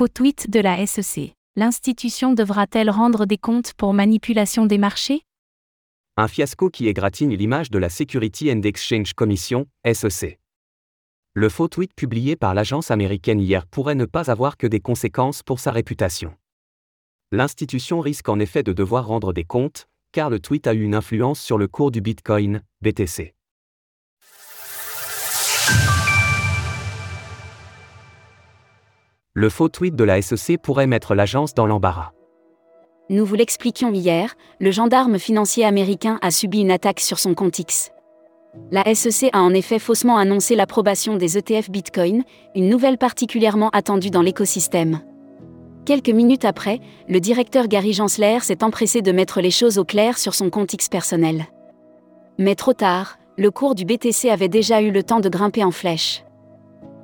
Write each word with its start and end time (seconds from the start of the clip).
Faux 0.00 0.08
tweet 0.08 0.48
de 0.48 0.60
la 0.60 0.86
SEC. 0.86 1.34
L'institution 1.56 2.32
devra-t-elle 2.32 2.88
rendre 2.88 3.26
des 3.26 3.36
comptes 3.36 3.74
pour 3.74 3.92
manipulation 3.92 4.64
des 4.64 4.78
marchés? 4.78 5.26
Un 6.16 6.26
fiasco 6.26 6.70
qui 6.70 6.88
égratigne 6.88 7.34
l'image 7.34 7.70
de 7.70 7.76
la 7.76 7.90
Security 7.90 8.50
and 8.50 8.62
Exchange 8.62 9.12
Commission, 9.12 9.66
SEC. 9.84 10.40
Le 11.34 11.50
faux 11.50 11.68
tweet 11.68 11.94
publié 11.94 12.34
par 12.34 12.54
l'agence 12.54 12.90
américaine 12.90 13.40
hier 13.40 13.66
pourrait 13.66 13.94
ne 13.94 14.06
pas 14.06 14.30
avoir 14.30 14.56
que 14.56 14.66
des 14.66 14.80
conséquences 14.80 15.42
pour 15.42 15.60
sa 15.60 15.70
réputation. 15.70 16.34
L'institution 17.30 18.00
risque 18.00 18.30
en 18.30 18.38
effet 18.38 18.62
de 18.62 18.72
devoir 18.72 19.06
rendre 19.06 19.34
des 19.34 19.44
comptes, 19.44 19.86
car 20.12 20.30
le 20.30 20.40
tweet 20.40 20.66
a 20.66 20.72
eu 20.72 20.80
une 20.80 20.94
influence 20.94 21.42
sur 21.42 21.58
le 21.58 21.68
cours 21.68 21.90
du 21.90 22.00
Bitcoin, 22.00 22.62
BTC. 22.80 23.34
Le 29.34 29.48
faux 29.48 29.68
tweet 29.68 29.94
de 29.94 30.02
la 30.02 30.20
SEC 30.20 30.60
pourrait 30.60 30.88
mettre 30.88 31.14
l'agence 31.14 31.54
dans 31.54 31.64
l'embarras. 31.64 32.10
Nous 33.10 33.24
vous 33.24 33.36
l'expliquions 33.36 33.92
hier, 33.92 34.34
le 34.58 34.72
gendarme 34.72 35.20
financier 35.20 35.64
américain 35.64 36.18
a 36.20 36.32
subi 36.32 36.62
une 36.62 36.72
attaque 36.72 36.98
sur 36.98 37.20
son 37.20 37.34
compte 37.34 37.56
X. 37.60 37.92
La 38.72 38.92
SEC 38.92 39.30
a 39.32 39.40
en 39.40 39.54
effet 39.54 39.78
faussement 39.78 40.16
annoncé 40.16 40.56
l'approbation 40.56 41.16
des 41.16 41.38
ETF 41.38 41.70
Bitcoin, 41.70 42.24
une 42.56 42.68
nouvelle 42.68 42.98
particulièrement 42.98 43.70
attendue 43.70 44.10
dans 44.10 44.22
l'écosystème. 44.22 44.98
Quelques 45.86 46.10
minutes 46.10 46.44
après, 46.44 46.80
le 47.08 47.20
directeur 47.20 47.68
Gary 47.68 47.92
Gensler 47.92 48.40
s'est 48.40 48.64
empressé 48.64 49.00
de 49.00 49.12
mettre 49.12 49.40
les 49.40 49.52
choses 49.52 49.78
au 49.78 49.84
clair 49.84 50.18
sur 50.18 50.34
son 50.34 50.50
compte 50.50 50.72
X 50.72 50.88
personnel. 50.88 51.46
Mais 52.36 52.56
trop 52.56 52.74
tard, 52.74 53.16
le 53.38 53.52
cours 53.52 53.76
du 53.76 53.84
BTC 53.84 54.28
avait 54.28 54.48
déjà 54.48 54.82
eu 54.82 54.90
le 54.90 55.04
temps 55.04 55.20
de 55.20 55.28
grimper 55.28 55.62
en 55.62 55.70
flèche. 55.70 56.24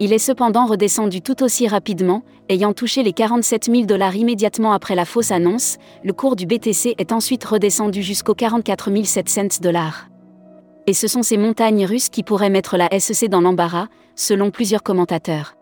Il 0.00 0.12
est 0.12 0.18
cependant 0.18 0.66
redescendu 0.66 1.20
tout 1.20 1.42
aussi 1.42 1.68
rapidement, 1.68 2.22
ayant 2.48 2.72
touché 2.72 3.02
les 3.02 3.12
47 3.12 3.66
000 3.66 3.84
dollars 3.84 4.16
immédiatement 4.16 4.72
après 4.72 4.94
la 4.94 5.04
fausse 5.04 5.30
annonce, 5.30 5.76
le 6.02 6.12
cours 6.12 6.34
du 6.34 6.46
BTC 6.46 6.94
est 6.98 7.12
ensuite 7.12 7.44
redescendu 7.44 8.02
jusqu'aux 8.02 8.34
44 8.34 8.90
700 9.04 9.60
dollars. 9.60 10.08
Et 10.86 10.94
ce 10.94 11.06
sont 11.06 11.22
ces 11.22 11.36
montagnes 11.36 11.86
russes 11.86 12.08
qui 12.08 12.24
pourraient 12.24 12.50
mettre 12.50 12.76
la 12.76 12.88
SEC 12.98 13.28
dans 13.28 13.40
l'embarras, 13.40 13.86
selon 14.16 14.50
plusieurs 14.50 14.82
commentateurs. 14.82 15.54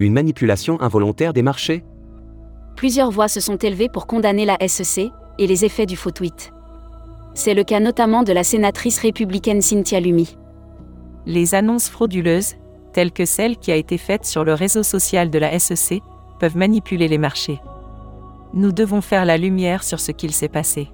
Une 0.00 0.12
manipulation 0.12 0.80
involontaire 0.80 1.32
des 1.32 1.42
marchés? 1.42 1.84
Plusieurs 2.74 3.10
voix 3.10 3.28
se 3.28 3.38
sont 3.38 3.56
élevées 3.56 3.88
pour 3.88 4.06
condamner 4.06 4.44
la 4.44 4.56
SEC 4.66 5.10
et 5.38 5.46
les 5.46 5.64
effets 5.64 5.86
du 5.86 5.96
faux 5.96 6.10
tweet. 6.10 6.52
C'est 7.34 7.54
le 7.54 7.62
cas 7.62 7.80
notamment 7.80 8.24
de 8.24 8.32
la 8.32 8.42
sénatrice 8.42 8.98
républicaine 8.98 9.62
Cynthia 9.62 10.00
Lumi. 10.00 10.36
Les 11.24 11.54
annonces 11.54 11.88
frauduleuses, 11.88 12.54
telles 12.92 13.12
que 13.12 13.24
celle 13.24 13.56
qui 13.56 13.72
a 13.72 13.76
été 13.76 13.98
faite 13.98 14.24
sur 14.24 14.44
le 14.44 14.54
réseau 14.54 14.82
social 14.82 15.30
de 15.30 15.38
la 15.38 15.58
SEC, 15.58 16.02
peuvent 16.38 16.56
manipuler 16.56 17.08
les 17.08 17.18
marchés. 17.18 17.60
Nous 18.54 18.72
devons 18.72 19.00
faire 19.00 19.24
la 19.24 19.38
lumière 19.38 19.84
sur 19.84 20.00
ce 20.00 20.12
qu'il 20.12 20.32
s'est 20.32 20.48
passé. 20.48 20.88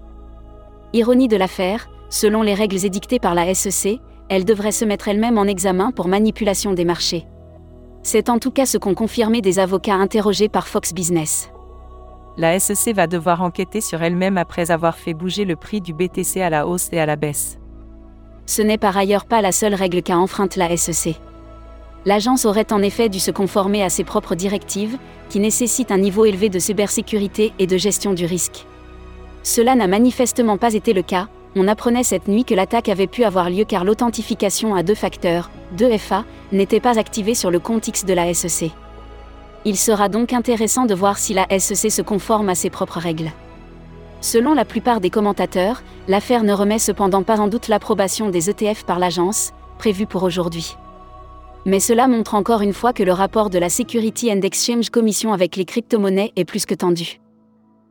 Ironie 0.92 1.28
de 1.28 1.36
l'affaire, 1.36 1.88
selon 2.08 2.42
les 2.42 2.54
règles 2.54 2.84
édictées 2.84 3.18
par 3.18 3.34
la 3.34 3.52
SEC, 3.54 3.98
elle 4.28 4.44
devrait 4.44 4.72
se 4.72 4.84
mettre 4.84 5.08
elle-même 5.08 5.38
en 5.38 5.44
examen 5.44 5.90
pour 5.90 6.08
manipulation 6.08 6.72
des 6.72 6.84
marchés. 6.84 7.26
C'est 8.02 8.28
en 8.28 8.38
tout 8.38 8.50
cas 8.50 8.66
ce 8.66 8.78
qu'ont 8.78 8.94
confirmé 8.94 9.40
des 9.40 9.58
avocats 9.58 9.94
interrogés 9.94 10.48
par 10.48 10.68
Fox 10.68 10.94
Business. 10.94 11.50
La 12.36 12.58
SEC 12.60 12.94
va 12.94 13.06
devoir 13.06 13.42
enquêter 13.42 13.80
sur 13.80 14.02
elle-même 14.02 14.38
après 14.38 14.70
avoir 14.70 14.96
fait 14.96 15.14
bouger 15.14 15.44
le 15.44 15.56
prix 15.56 15.80
du 15.80 15.92
BTC 15.92 16.40
à 16.40 16.50
la 16.50 16.68
hausse 16.68 16.88
et 16.92 17.00
à 17.00 17.06
la 17.06 17.16
baisse. 17.16 17.58
Ce 18.46 18.62
n'est 18.62 18.78
par 18.78 18.96
ailleurs 18.96 19.24
pas 19.24 19.42
la 19.42 19.52
seule 19.52 19.74
règle 19.74 20.02
qu'a 20.02 20.16
enfreinte 20.16 20.56
la 20.56 20.74
SEC. 20.76 21.16
L'agence 22.06 22.44
aurait 22.44 22.72
en 22.72 22.82
effet 22.82 23.08
dû 23.08 23.20
se 23.20 23.30
conformer 23.30 23.82
à 23.82 23.90
ses 23.90 24.04
propres 24.04 24.34
directives, 24.34 24.98
qui 25.28 25.40
nécessitent 25.40 25.90
un 25.90 25.98
niveau 25.98 26.24
élevé 26.24 26.48
de 26.48 26.58
cybersécurité 26.58 27.52
et 27.58 27.66
de 27.66 27.76
gestion 27.76 28.14
du 28.14 28.24
risque. 28.24 28.66
Cela 29.42 29.74
n'a 29.74 29.86
manifestement 29.86 30.56
pas 30.56 30.74
été 30.74 30.92
le 30.92 31.02
cas, 31.02 31.28
on 31.56 31.66
apprenait 31.66 32.04
cette 32.04 32.28
nuit 32.28 32.44
que 32.44 32.54
l'attaque 32.54 32.88
avait 32.88 33.06
pu 33.06 33.24
avoir 33.24 33.50
lieu 33.50 33.64
car 33.64 33.84
l'authentification 33.84 34.74
à 34.74 34.82
deux 34.82 34.94
facteurs, 34.94 35.50
2FA, 35.76 36.24
n'était 36.52 36.80
pas 36.80 36.98
activée 36.98 37.34
sur 37.34 37.50
le 37.50 37.58
compte 37.58 37.88
X 37.88 38.04
de 38.04 38.14
la 38.14 38.32
SEC. 38.32 38.70
Il 39.64 39.76
sera 39.76 40.08
donc 40.08 40.32
intéressant 40.32 40.86
de 40.86 40.94
voir 40.94 41.18
si 41.18 41.34
la 41.34 41.46
SEC 41.58 41.90
se 41.90 42.02
conforme 42.02 42.48
à 42.48 42.54
ses 42.54 42.70
propres 42.70 43.00
règles. 43.00 43.32
Selon 44.20 44.54
la 44.54 44.64
plupart 44.64 45.00
des 45.00 45.10
commentateurs, 45.10 45.82
l'affaire 46.06 46.42
ne 46.42 46.52
remet 46.52 46.78
cependant 46.78 47.22
pas 47.22 47.40
en 47.40 47.48
doute 47.48 47.68
l'approbation 47.68 48.30
des 48.30 48.50
ETF 48.50 48.84
par 48.84 48.98
l'agence, 48.98 49.52
prévue 49.78 50.06
pour 50.06 50.22
aujourd'hui. 50.22 50.76
Mais 51.66 51.80
cela 51.80 52.08
montre 52.08 52.34
encore 52.34 52.62
une 52.62 52.72
fois 52.72 52.92
que 52.92 53.02
le 53.02 53.12
rapport 53.12 53.50
de 53.50 53.58
la 53.58 53.68
Security 53.68 54.32
and 54.32 54.40
Exchange 54.42 54.90
Commission 54.90 55.32
avec 55.32 55.56
les 55.56 55.64
crypto-monnaies 55.64 56.32
est 56.36 56.44
plus 56.44 56.66
que 56.66 56.74
tendu. 56.74 57.20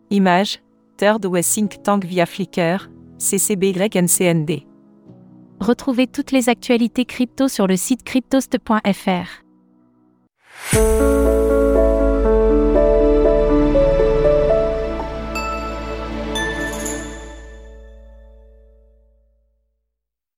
Image 0.09 0.61
Third 0.97 1.25
West 1.25 1.53
Think 1.53 1.83
Tank 1.83 2.05
via 2.05 2.25
Flickr, 2.25 2.89
CCBYNCND. 3.19 4.63
Retrouvez 5.59 6.07
toutes 6.07 6.31
les 6.31 6.49
actualités 6.49 7.05
crypto 7.05 7.47
sur 7.47 7.67
le 7.67 7.75
site 7.75 8.03
cryptost.fr. 8.03 9.43